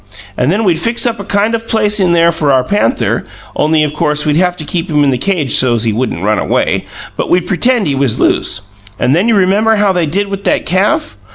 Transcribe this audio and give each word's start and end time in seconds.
And 0.35 0.51
then 0.51 0.63
we'd 0.63 0.79
fix 0.79 1.05
up 1.05 1.19
a 1.19 1.23
kind 1.23 1.53
of 1.53 1.67
place 1.67 1.99
in 1.99 2.11
there 2.11 2.31
for 2.31 2.51
our 2.51 2.63
panther, 2.63 3.23
only, 3.55 3.83
of 3.83 3.93
course, 3.93 4.25
we'd 4.25 4.35
haf 4.35 4.57
to 4.57 4.63
keep 4.65 4.89
him 4.89 5.03
in 5.03 5.11
the 5.11 5.17
cage 5.19 5.53
so's 5.53 5.83
he 5.83 5.93
wouldn't 5.93 6.23
run 6.23 6.39
away; 6.39 6.87
but 7.15 7.29
we'd 7.29 7.45
pretend 7.45 7.85
he 7.85 7.93
was 7.93 8.19
loose. 8.19 8.61
And 8.97 9.15
then 9.15 9.27
you 9.27 9.35
remember 9.35 9.75
how 9.75 9.91
they 9.91 10.07
did 10.07 10.27
with 10.29 10.43
that 10.45 10.65
calf? 10.65 11.17